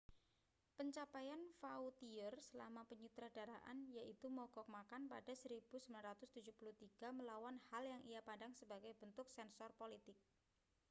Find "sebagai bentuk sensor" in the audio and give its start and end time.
8.59-9.69